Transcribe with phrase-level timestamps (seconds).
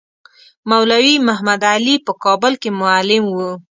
[0.69, 3.51] مولوی محمدعلي په کابل کې معلم وو.